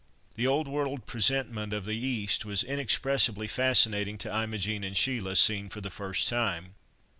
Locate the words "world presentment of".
0.67-1.85